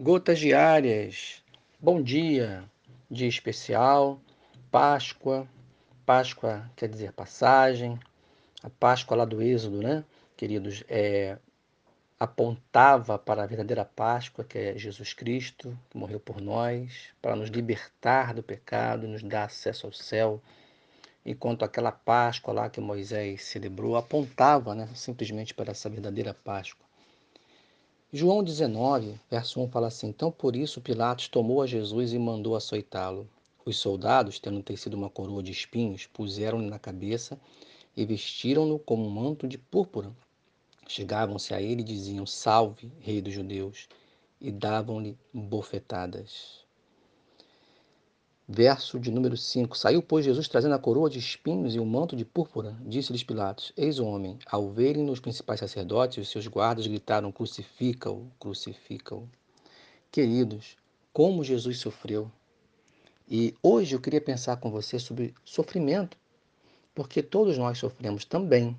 Gotas 0.00 0.38
diárias. 0.38 1.42
Bom 1.80 2.00
dia, 2.00 2.62
dia 3.10 3.26
especial, 3.26 4.20
Páscoa. 4.70 5.44
Páscoa 6.06 6.70
quer 6.76 6.88
dizer 6.88 7.12
passagem. 7.12 7.98
A 8.62 8.70
Páscoa 8.70 9.16
lá 9.16 9.24
do 9.24 9.42
Êxodo, 9.42 9.82
né, 9.82 10.04
queridos, 10.36 10.84
é, 10.88 11.36
apontava 12.16 13.18
para 13.18 13.42
a 13.42 13.46
verdadeira 13.46 13.84
Páscoa, 13.84 14.44
que 14.44 14.56
é 14.56 14.78
Jesus 14.78 15.12
Cristo, 15.12 15.76
que 15.90 15.98
morreu 15.98 16.20
por 16.20 16.40
nós, 16.40 17.08
para 17.20 17.34
nos 17.34 17.50
libertar 17.50 18.32
do 18.32 18.42
pecado, 18.42 19.08
nos 19.08 19.24
dar 19.24 19.46
acesso 19.46 19.84
ao 19.84 19.92
céu. 19.92 20.40
Enquanto 21.26 21.64
aquela 21.64 21.90
Páscoa 21.90 22.54
lá 22.54 22.70
que 22.70 22.80
Moisés 22.80 23.46
celebrou 23.46 23.96
apontava 23.96 24.76
né, 24.76 24.88
simplesmente 24.94 25.52
para 25.52 25.72
essa 25.72 25.90
verdadeira 25.90 26.32
Páscoa. 26.32 26.87
João 28.10 28.42
19, 28.42 29.20
verso 29.30 29.60
1 29.60 29.68
fala 29.68 29.88
assim: 29.88 30.08
Então 30.08 30.32
por 30.32 30.56
isso 30.56 30.80
Pilatos 30.80 31.28
tomou 31.28 31.60
a 31.60 31.66
Jesus 31.66 32.14
e 32.14 32.18
mandou 32.18 32.56
açoitá-lo. 32.56 33.28
Os 33.66 33.76
soldados, 33.76 34.38
tendo 34.38 34.62
tecido 34.62 34.94
uma 34.94 35.10
coroa 35.10 35.42
de 35.42 35.52
espinhos, 35.52 36.06
puseram-lhe 36.06 36.70
na 36.70 36.78
cabeça 36.78 37.38
e 37.94 38.06
vestiram-no 38.06 38.78
como 38.78 39.04
um 39.04 39.10
manto 39.10 39.46
de 39.46 39.58
púrpura. 39.58 40.10
Chegavam-se 40.88 41.52
a 41.52 41.60
ele 41.60 41.82
e 41.82 41.84
diziam: 41.84 42.24
Salve, 42.24 42.90
Rei 42.98 43.20
dos 43.20 43.34
Judeus, 43.34 43.86
e 44.40 44.50
davam-lhe 44.50 45.14
bofetadas. 45.30 46.64
Verso 48.50 48.98
de 48.98 49.10
número 49.10 49.36
5: 49.36 49.76
Saiu, 49.76 50.00
pois, 50.00 50.24
Jesus 50.24 50.48
trazendo 50.48 50.74
a 50.74 50.78
coroa 50.78 51.10
de 51.10 51.18
espinhos 51.18 51.74
e 51.74 51.78
o 51.78 51.82
um 51.82 51.86
manto 51.86 52.16
de 52.16 52.24
púrpura. 52.24 52.74
Disse-lhes 52.80 53.22
Pilatos: 53.22 53.74
Eis 53.76 53.98
o 53.98 54.06
homem. 54.06 54.38
Ao 54.46 54.70
verem 54.70 55.10
os 55.10 55.20
principais 55.20 55.60
sacerdotes 55.60 56.16
e 56.16 56.20
os 56.22 56.30
seus 56.30 56.46
guardas, 56.46 56.86
gritaram: 56.86 57.30
Crucifica-o, 57.30 58.26
crucifica-o. 58.40 59.28
Queridos, 60.10 60.78
como 61.12 61.44
Jesus 61.44 61.76
sofreu. 61.78 62.32
E 63.30 63.54
hoje 63.62 63.94
eu 63.94 64.00
queria 64.00 64.20
pensar 64.20 64.56
com 64.56 64.70
você 64.70 64.98
sobre 64.98 65.34
sofrimento, 65.44 66.16
porque 66.94 67.22
todos 67.22 67.58
nós 67.58 67.76
sofremos 67.76 68.24
também. 68.24 68.74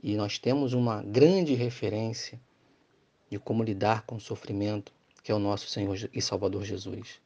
E 0.00 0.14
nós 0.14 0.38
temos 0.38 0.72
uma 0.72 1.02
grande 1.02 1.54
referência 1.54 2.40
de 3.28 3.36
como 3.36 3.64
lidar 3.64 4.06
com 4.06 4.14
o 4.14 4.20
sofrimento, 4.20 4.92
que 5.24 5.32
é 5.32 5.34
o 5.34 5.40
nosso 5.40 5.66
Senhor 5.66 6.08
e 6.14 6.22
Salvador 6.22 6.62
Jesus. 6.62 7.25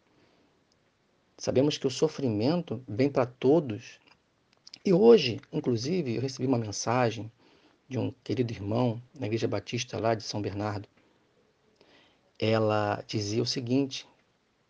Sabemos 1.41 1.78
que 1.78 1.86
o 1.86 1.91
sofrimento 1.91 2.84
vem 2.86 3.08
para 3.08 3.24
todos. 3.24 3.98
E 4.84 4.92
hoje, 4.92 5.41
inclusive, 5.50 6.16
eu 6.16 6.20
recebi 6.20 6.47
uma 6.47 6.58
mensagem 6.58 7.32
de 7.88 7.98
um 7.98 8.12
querido 8.22 8.52
irmão 8.52 9.00
na 9.19 9.27
Igreja 9.27 9.48
Batista 9.48 9.98
lá 9.98 10.14
de 10.14 10.22
São 10.22 10.42
Bernardo. 10.42 10.86
Ela 12.38 13.02
dizia 13.06 13.42
o 13.42 13.47
seguinte: 13.47 14.06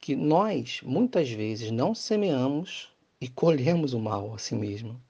que 0.00 0.14
nós 0.14 0.80
muitas 0.84 1.28
vezes 1.28 1.72
não 1.72 1.92
semeamos 1.92 2.88
e 3.20 3.26
colhemos 3.26 3.92
o 3.92 3.98
mal 3.98 4.32
a 4.32 4.38
si 4.38 4.54
mesmo, 4.54 5.02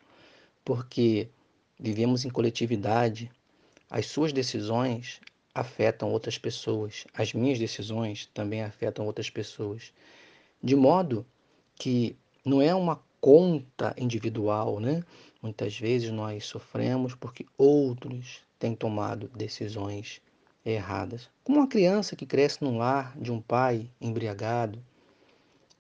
porque 0.64 1.28
vivemos 1.78 2.24
em 2.24 2.30
coletividade, 2.30 3.30
as 3.90 4.06
suas 4.06 4.32
decisões 4.32 5.20
afetam 5.54 6.10
outras 6.10 6.38
pessoas, 6.38 7.06
as 7.12 7.34
minhas 7.34 7.58
decisões 7.58 8.24
também 8.32 8.62
afetam 8.62 9.04
outras 9.04 9.28
pessoas, 9.28 9.92
de 10.62 10.74
modo 10.74 11.26
que 11.80 12.14
não 12.44 12.60
é 12.60 12.74
uma 12.74 13.00
conta 13.22 13.94
individual, 13.96 14.78
né? 14.78 15.02
Muitas 15.42 15.78
vezes 15.78 16.10
nós 16.10 16.44
sofremos 16.44 17.14
porque 17.14 17.46
outros 17.56 18.42
têm 18.58 18.74
tomado 18.74 19.28
decisões 19.34 20.20
erradas. 20.62 21.30
Como 21.42 21.58
uma 21.58 21.66
criança 21.66 22.14
que 22.14 22.26
cresce 22.26 22.62
num 22.62 22.76
lar 22.76 23.18
de 23.18 23.32
um 23.32 23.40
pai 23.40 23.90
embriagado, 23.98 24.78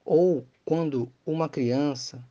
ou 0.02 0.42
quando 0.64 1.12
uma 1.26 1.50
criança 1.50 2.24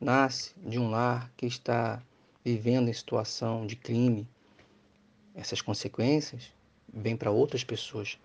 nasce 0.00 0.54
de 0.64 0.78
um 0.78 0.88
lar 0.88 1.28
que 1.36 1.46
está 1.46 2.00
vivendo 2.44 2.88
em 2.88 2.92
situação 2.92 3.66
de 3.66 3.74
crime, 3.74 4.28
essas 5.34 5.60
consequências 5.60 6.52
vêm 6.94 7.16
para 7.16 7.32
outras 7.32 7.64
pessoas. 7.64 8.16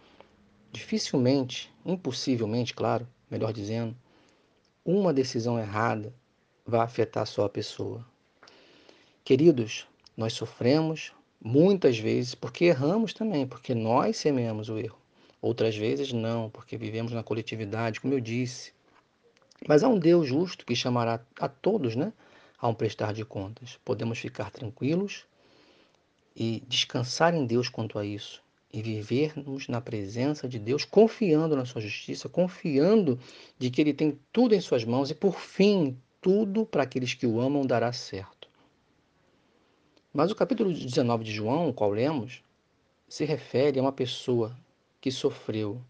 Dificilmente, 0.72 1.74
impossivelmente, 1.84 2.76
claro, 2.76 3.08
melhor 3.32 3.52
dizendo, 3.52 3.96
uma 4.84 5.14
decisão 5.14 5.60
errada 5.60 6.14
vai 6.66 6.82
afetar 6.82 7.26
só 7.26 7.46
a 7.46 7.50
pessoa. 7.50 8.06
Queridos, 9.24 9.88
nós 10.18 10.34
sofremos 10.34 11.14
muitas 11.40 11.98
vezes 11.98 12.34
porque 12.34 12.66
erramos 12.66 13.14
também, 13.14 13.46
porque 13.46 13.76
nós 13.76 14.18
semeamos 14.18 14.70
o 14.70 14.78
erro. 14.80 14.98
Outras 15.42 15.76
vezes 15.76 16.12
não, 16.12 16.50
porque 16.50 16.78
vivemos 16.78 17.12
na 17.12 17.24
coletividade, 17.24 18.00
como 18.00 18.14
eu 18.14 18.20
disse. 18.20 18.74
Mas 19.68 19.84
há 19.84 19.88
um 19.88 20.00
Deus 20.00 20.28
justo 20.28 20.66
que 20.66 20.76
chamará 20.76 21.20
a 21.40 21.48
todos, 21.48 21.96
né, 21.96 22.12
a 22.60 22.68
um 22.68 22.74
prestar 22.74 23.14
de 23.14 23.24
contas. 23.24 23.80
Podemos 23.86 24.20
ficar 24.20 24.52
tranquilos 24.52 25.26
e 26.36 26.64
descansar 26.68 27.34
em 27.34 27.46
Deus 27.46 27.70
quanto 27.70 28.00
a 28.00 28.06
isso 28.06 28.42
e 28.74 28.82
vivermos 28.82 29.68
na 29.68 29.82
presença 29.82 30.48
de 30.48 30.58
Deus, 30.58 30.86
confiando 30.86 31.56
na 31.56 31.66
sua 31.66 31.82
justiça, 31.82 32.30
confiando 32.30 33.20
de 33.58 33.70
que 33.70 33.82
Ele 33.82 33.94
tem 33.94 34.18
tudo 34.32 34.56
em 34.56 34.62
suas 34.62 34.86
mãos 34.86 35.10
e, 35.10 35.16
por 35.16 35.40
fim, 35.40 35.98
tudo 36.22 36.66
para 36.66 36.84
aqueles 36.84 37.14
que 37.14 37.28
o 37.28 37.40
amam 37.42 37.66
dará 37.66 37.92
certo. 37.92 38.48
Mas 40.14 40.32
o 40.32 40.36
capítulo 40.36 40.72
19 40.72 41.24
de 41.24 41.32
João, 41.32 41.70
o 41.70 41.74
qual 41.74 41.92
lemos, 41.92 42.44
se 43.08 43.26
refere 43.26 43.80
a 43.80 43.82
uma 43.82 43.92
pessoa 43.92 44.56
que 45.00 45.12
sofreu 45.12 45.82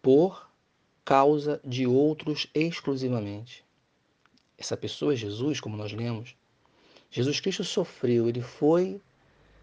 por 0.00 0.48
causa 1.04 1.60
de 1.64 1.86
outros 1.86 2.48
exclusivamente. 2.54 3.64
Essa 4.56 4.76
pessoa 4.76 5.12
é 5.12 5.16
Jesus, 5.16 5.60
como 5.60 5.76
nós 5.76 5.92
lemos. 5.92 6.36
Jesus 7.10 7.40
Cristo 7.40 7.64
sofreu, 7.64 8.28
ele 8.28 8.42
foi 8.42 9.00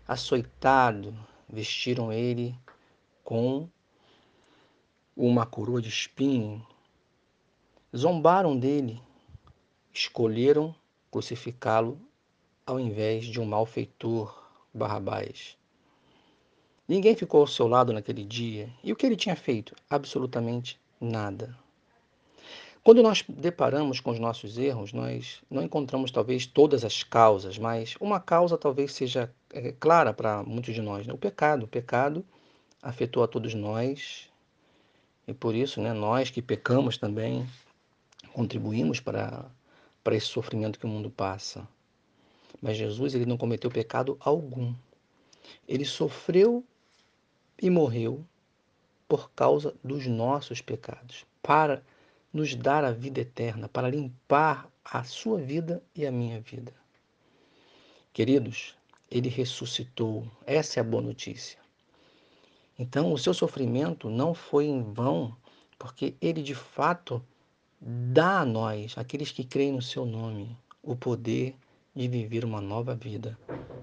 açoitado, 0.08 1.16
vestiram 1.50 2.12
ele 2.12 2.56
com 3.24 3.68
uma 5.16 5.46
coroa 5.46 5.82
de 5.82 5.90
espinho, 5.90 6.66
zombaram 7.96 8.58
dele, 8.58 9.02
escolheram 9.94 10.76
crucificá-lo 11.10 12.00
ao 12.66 12.80
invés 12.80 13.26
de 13.26 13.40
um 13.40 13.46
malfeitor 13.46 14.44
Barrabás. 14.74 15.58
Ninguém 16.88 17.16
ficou 17.16 17.42
ao 17.42 17.48
seu 17.48 17.68
lado 17.68 17.94
naquele 17.94 18.24
dia. 18.24 18.70
E 18.84 18.92
o 18.92 18.96
que 18.96 19.06
ele 19.06 19.16
tinha 19.16 19.36
feito? 19.36 19.76
Absolutamente 19.90 20.80
nada. 21.02 21.58
Quando 22.86 23.02
nós 23.02 23.24
deparamos 23.28 24.00
com 24.00 24.12
os 24.12 24.20
nossos 24.20 24.60
erros, 24.60 24.94
nós 24.94 25.42
não 25.50 25.64
encontramos 25.64 26.12
talvez 26.12 26.46
todas 26.46 26.86
as 26.86 27.02
causas, 27.02 27.58
mas 27.58 27.96
uma 28.00 28.20
causa 28.20 28.60
talvez 28.60 28.94
seja 28.94 29.34
é, 29.52 29.72
clara 29.72 30.14
para 30.14 30.44
muitos 30.44 30.72
de 30.72 30.84
nós: 30.84 31.08
né? 31.08 31.12
o 31.12 31.18
pecado. 31.18 31.64
O 31.64 31.68
pecado 31.68 32.24
afetou 32.84 33.24
a 33.24 33.28
todos 33.28 33.56
nós 33.56 34.30
e 35.28 35.34
por 35.34 35.56
isso, 35.56 35.82
né, 35.82 35.94
nós 35.94 36.30
que 36.30 36.44
pecamos 36.44 36.96
também 36.96 37.50
contribuímos 38.34 39.00
para, 39.00 39.50
para 40.04 40.16
esse 40.16 40.28
sofrimento 40.28 40.78
que 40.78 40.86
o 40.86 40.90
mundo 40.90 41.10
passa. 41.10 41.68
Mas 42.62 42.78
Jesus 42.78 43.16
ele 43.16 43.26
não 43.26 43.36
cometeu 43.36 43.72
pecado 43.72 44.16
algum. 44.20 44.76
Ele 45.68 45.86
sofreu 45.86 46.64
e 47.60 47.68
morreu 47.68 48.24
por 49.08 49.32
causa 49.32 49.74
dos 49.84 50.06
nossos 50.06 50.62
pecados, 50.62 51.26
para 51.42 51.82
nos 52.36 52.54
dar 52.54 52.84
a 52.84 52.92
vida 52.92 53.22
eterna, 53.22 53.70
para 53.70 53.90
limpar 53.90 54.70
a 54.84 55.06
sua 55.06 55.40
vida 55.40 55.82
e 55.96 56.06
a 56.06 56.12
minha 56.12 56.42
vida. 56.42 56.74
Queridos, 58.12 58.76
ele 59.10 59.30
ressuscitou. 59.30 60.28
Essa 60.46 60.80
é 60.80 60.82
a 60.82 60.84
boa 60.84 61.02
notícia. 61.02 61.58
Então, 62.78 63.14
o 63.14 63.18
seu 63.18 63.34
sofrimento 63.34 64.10
não 64.10 64.34
foi 64.34 64.66
em 64.66 64.84
vão, 64.84 65.34
porque 65.80 66.14
ele 66.20 66.44
de 66.44 66.54
fato 66.54 67.24
dá 67.80 68.42
a 68.42 68.46
nós, 68.46 68.98
aqueles 68.98 69.32
que 69.32 69.46
creem 69.46 69.72
no 69.72 69.82
seu 69.82 70.06
nome, 70.06 70.58
o 70.84 70.94
poder 70.94 71.56
de 71.96 72.06
viver 72.06 72.44
uma 72.44 72.60
nova 72.60 72.94
vida, 72.94 73.40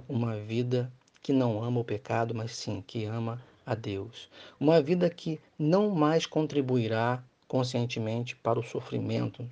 uma 0.07 0.37
vida 0.37 0.93
que 1.23 1.33
não 1.33 1.65
ama 1.65 1.81
o 1.81 1.85
pecado, 1.85 2.35
mas 2.35 2.55
sim 2.55 2.85
que 2.87 3.07
ama 3.07 3.43
a 3.65 3.75
Deus, 3.75 4.29
uma 4.61 4.83
vida 4.83 5.09
que 5.09 5.41
não 5.59 5.89
mais 5.89 6.27
contribuirá 6.27 7.25
conscientemente 7.53 8.35
para 8.35 8.59
o 8.59 8.63
sofrimento 8.63 9.47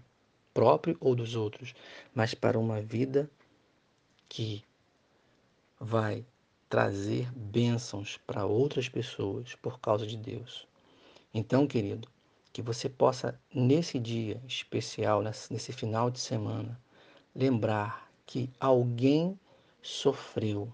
próprio 0.55 0.97
ou 1.01 1.15
dos 1.15 1.37
outros, 1.37 1.75
mas 2.15 2.33
para 2.33 2.59
uma 2.59 2.81
vida 2.81 3.31
que 4.27 4.65
vai 5.79 6.25
trazer 6.67 7.31
bênçãos 7.33 8.19
para 8.27 8.47
outras 8.47 8.89
pessoas 8.89 9.55
por 9.57 9.79
causa 9.81 10.07
de 10.07 10.17
Deus. 10.17 10.67
Então, 11.35 11.67
querido, 11.67 12.09
que 12.55 12.63
você 12.63 12.89
possa, 12.89 13.39
nesse 13.55 13.99
dia 13.99 14.41
especial, 14.49 15.23
nesse 15.23 15.71
final 15.71 16.11
de 16.11 16.21
semana, 16.21 16.81
lembrar 17.37 18.11
que 18.25 18.49
alguém 18.59 19.39
sofreu 19.83 20.73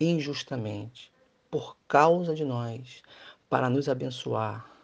injustamente 0.00 1.12
por 1.50 1.76
causa 1.86 2.34
de 2.34 2.46
nós, 2.46 3.02
para 3.46 3.68
nos 3.68 3.90
abençoar, 3.90 4.74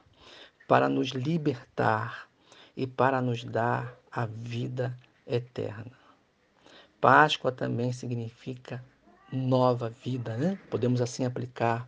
para 0.72 0.88
nos 0.88 1.08
libertar 1.08 2.30
e 2.74 2.86
para 2.86 3.20
nos 3.20 3.44
dar 3.44 3.94
a 4.10 4.24
vida 4.24 4.98
eterna. 5.26 5.92
Páscoa 6.98 7.52
também 7.52 7.92
significa 7.92 8.82
nova 9.30 9.90
vida, 10.02 10.34
né? 10.38 10.58
Podemos 10.70 11.02
assim 11.02 11.26
aplicar. 11.26 11.86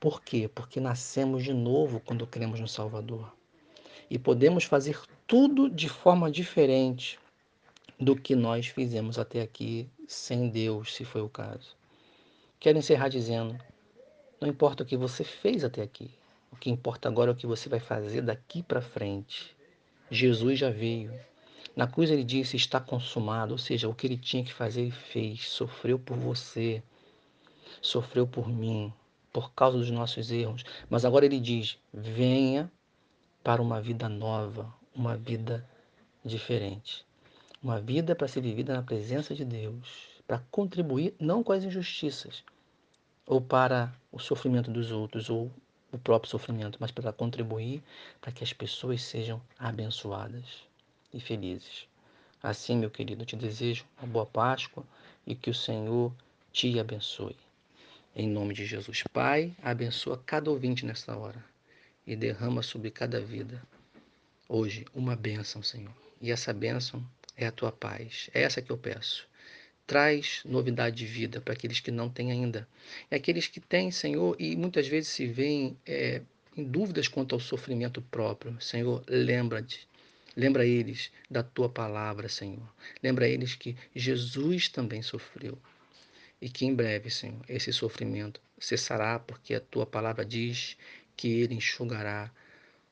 Por 0.00 0.20
quê? 0.20 0.50
Porque 0.52 0.80
nascemos 0.80 1.44
de 1.44 1.52
novo 1.52 2.00
quando 2.00 2.26
cremos 2.26 2.58
no 2.58 2.66
Salvador. 2.66 3.32
E 4.10 4.18
podemos 4.18 4.64
fazer 4.64 5.00
tudo 5.24 5.70
de 5.70 5.88
forma 5.88 6.32
diferente 6.32 7.16
do 7.96 8.16
que 8.16 8.34
nós 8.34 8.66
fizemos 8.66 9.20
até 9.20 9.40
aqui 9.40 9.88
sem 10.08 10.48
Deus, 10.48 10.96
se 10.96 11.04
foi 11.04 11.22
o 11.22 11.28
caso. 11.28 11.76
Quero 12.58 12.76
encerrar 12.76 13.06
dizendo: 13.06 13.56
não 14.40 14.48
importa 14.48 14.82
o 14.82 14.86
que 14.86 14.96
você 14.96 15.22
fez 15.22 15.62
até 15.62 15.80
aqui, 15.80 16.10
o 16.54 16.56
que 16.56 16.70
importa 16.70 17.08
agora 17.08 17.32
é 17.32 17.34
o 17.34 17.36
que 17.36 17.48
você 17.48 17.68
vai 17.68 17.80
fazer 17.80 18.22
daqui 18.22 18.62
para 18.62 18.80
frente. 18.80 19.56
Jesus 20.08 20.56
já 20.56 20.70
veio. 20.70 21.12
Na 21.74 21.84
cruz 21.88 22.10
ele 22.10 22.22
disse: 22.22 22.56
está 22.56 22.78
consumado, 22.78 23.52
ou 23.52 23.58
seja, 23.58 23.88
o 23.88 23.94
que 23.94 24.06
ele 24.06 24.16
tinha 24.16 24.44
que 24.44 24.52
fazer, 24.52 24.82
ele 24.82 24.92
fez. 24.92 25.48
Sofreu 25.50 25.98
por 25.98 26.16
você, 26.16 26.80
sofreu 27.82 28.24
por 28.24 28.48
mim, 28.48 28.92
por 29.32 29.52
causa 29.52 29.76
dos 29.76 29.90
nossos 29.90 30.30
erros. 30.30 30.64
Mas 30.88 31.04
agora 31.04 31.26
ele 31.26 31.40
diz: 31.40 31.76
venha 31.92 32.70
para 33.42 33.60
uma 33.60 33.82
vida 33.82 34.08
nova, 34.08 34.72
uma 34.94 35.16
vida 35.16 35.68
diferente. 36.24 37.04
Uma 37.60 37.80
vida 37.80 38.14
para 38.14 38.28
ser 38.28 38.42
vivida 38.42 38.72
na 38.72 38.82
presença 38.82 39.34
de 39.34 39.44
Deus, 39.44 40.22
para 40.24 40.38
contribuir 40.52 41.16
não 41.18 41.42
com 41.42 41.52
as 41.52 41.64
injustiças 41.64 42.44
ou 43.26 43.40
para 43.40 43.92
o 44.12 44.20
sofrimento 44.20 44.70
dos 44.70 44.92
outros 44.92 45.28
ou 45.28 45.50
o 45.94 45.98
próprio 45.98 46.30
sofrimento, 46.30 46.78
mas 46.80 46.90
para 46.90 47.12
contribuir 47.12 47.82
para 48.20 48.32
que 48.32 48.42
as 48.42 48.52
pessoas 48.52 49.02
sejam 49.02 49.40
abençoadas 49.58 50.44
e 51.12 51.20
felizes. 51.20 51.86
Assim, 52.42 52.76
meu 52.76 52.90
querido, 52.90 53.24
te 53.24 53.36
desejo 53.36 53.84
uma 53.98 54.06
boa 54.06 54.26
Páscoa 54.26 54.84
e 55.26 55.34
que 55.34 55.50
o 55.50 55.54
Senhor 55.54 56.12
te 56.52 56.78
abençoe. 56.78 57.36
Em 58.14 58.28
nome 58.28 58.54
de 58.54 58.66
Jesus, 58.66 59.02
Pai, 59.12 59.54
abençoa 59.62 60.22
cada 60.24 60.50
ouvinte 60.50 60.84
nesta 60.84 61.16
hora 61.16 61.42
e 62.06 62.14
derrama 62.14 62.62
sobre 62.62 62.90
cada 62.90 63.20
vida 63.20 63.62
hoje 64.48 64.84
uma 64.94 65.16
bênção, 65.16 65.62
Senhor. 65.62 65.94
E 66.20 66.30
essa 66.30 66.52
bênção 66.52 67.04
é 67.36 67.46
a 67.46 67.52
tua 67.52 67.72
paz. 67.72 68.30
É 68.34 68.42
essa 68.42 68.62
que 68.62 68.70
eu 68.70 68.78
peço. 68.78 69.26
Traz 69.86 70.40
novidade 70.44 70.96
de 70.96 71.06
vida 71.06 71.40
para 71.40 71.52
aqueles 71.52 71.80
que 71.80 71.90
não 71.90 72.08
têm 72.08 72.32
ainda. 72.32 72.66
E 73.10 73.14
aqueles 73.14 73.46
que 73.46 73.60
têm, 73.60 73.90
Senhor, 73.90 74.34
e 74.38 74.56
muitas 74.56 74.88
vezes 74.88 75.10
se 75.10 75.26
veem 75.26 75.76
é, 75.86 76.22
em 76.56 76.64
dúvidas 76.64 77.08
quanto 77.08 77.34
ao 77.34 77.40
sofrimento 77.40 78.00
próprio. 78.00 78.58
Senhor, 78.60 79.04
lembra-te. 79.08 79.86
Lembra 80.36 80.66
eles 80.66 81.12
da 81.30 81.42
tua 81.42 81.68
palavra, 81.68 82.28
Senhor. 82.28 82.68
Lembra 83.02 83.28
eles 83.28 83.54
que 83.54 83.76
Jesus 83.94 84.68
também 84.68 85.02
sofreu. 85.02 85.58
E 86.40 86.48
que 86.48 86.66
em 86.66 86.74
breve, 86.74 87.10
Senhor, 87.10 87.44
esse 87.48 87.72
sofrimento 87.72 88.40
cessará, 88.58 89.18
porque 89.18 89.54
a 89.54 89.60
tua 89.60 89.86
palavra 89.86 90.24
diz 90.24 90.76
que 91.16 91.28
ele 91.28 91.54
enxugará 91.54 92.30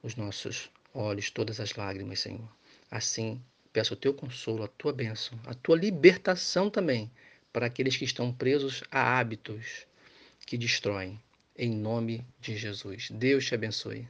os 0.02 0.14
nossos 0.16 0.70
olhos, 0.94 1.30
todas 1.30 1.58
as 1.58 1.74
lágrimas, 1.74 2.20
Senhor. 2.20 2.48
Assim, 2.90 3.42
Peço 3.72 3.94
o 3.94 3.96
teu 3.96 4.12
consolo, 4.12 4.64
a 4.64 4.68
tua 4.68 4.92
bênção, 4.92 5.38
a 5.46 5.54
tua 5.54 5.76
libertação 5.76 6.68
também 6.68 7.10
para 7.52 7.66
aqueles 7.66 7.96
que 7.96 8.04
estão 8.04 8.32
presos 8.32 8.82
a 8.90 9.18
hábitos 9.18 9.86
que 10.46 10.58
destroem. 10.58 11.20
Em 11.56 11.70
nome 11.70 12.26
de 12.40 12.56
Jesus. 12.56 13.08
Deus 13.10 13.44
te 13.44 13.54
abençoe. 13.54 14.08